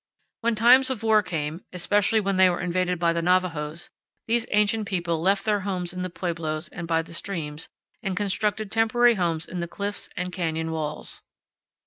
[0.39, 3.91] When times of war came, especially when they were invaded by the Navajos,
[4.25, 7.69] these ancient people left their homes in the pueblos and by the streams
[8.01, 10.95] and constructed temporary homes in the cliffs and canyon 54 CANYONS OF THE COLORADO.
[10.95, 11.21] walls.